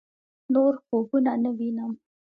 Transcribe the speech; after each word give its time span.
نور 0.53 0.73
خوبونه 0.85 1.33
نه 1.43 1.49
وينم 1.57 1.91